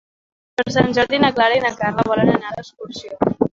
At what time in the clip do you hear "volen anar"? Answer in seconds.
2.11-2.57